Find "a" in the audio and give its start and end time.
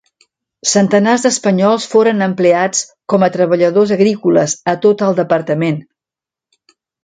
3.27-3.31, 4.75-4.79